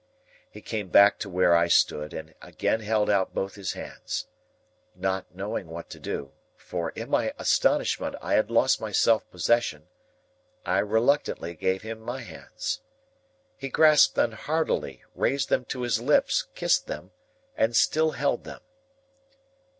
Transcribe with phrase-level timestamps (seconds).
[0.49, 4.25] He came back to where I stood, and again held out both his hands.
[4.95, 11.53] Not knowing what to do,—for, in my astonishment I had lost my self possession,—I reluctantly
[11.53, 12.81] gave him my hands.
[13.55, 17.11] He grasped them heartily, raised them to his lips, kissed them,
[17.55, 18.61] and still held them.